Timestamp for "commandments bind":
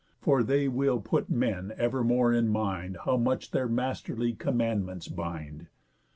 4.33-5.67